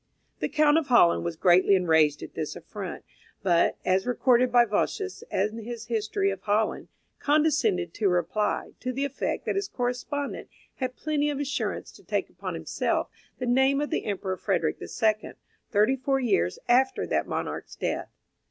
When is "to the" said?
8.79-9.05